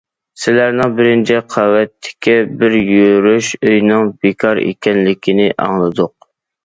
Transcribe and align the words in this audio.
سىلەرنىڭ 0.43 0.95
بىرىنچى 0.99 1.35
قەۋەتتىكى 1.55 2.35
بىر 2.63 2.77
يۈرۈش 2.95 3.51
ئۆينىڭ 3.59 4.11
بىكار 4.25 4.63
ئىكەنلىكىنى 4.67 5.47
ئاڭلىدۇق. 5.67 6.15